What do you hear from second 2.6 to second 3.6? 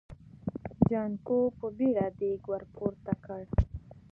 پورته کړ.